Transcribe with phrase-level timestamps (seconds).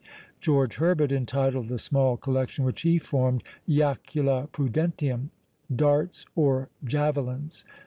[0.39, 5.29] George Herbert entitled the small collection which he formed "Jacula Prudentium,"
[5.75, 7.65] Darts or Javelins!